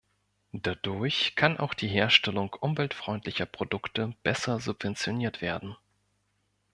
[0.57, 5.75] Dadurch kann auch die Herstellung umweltfreundlicher Produkte besser subventioniert werden.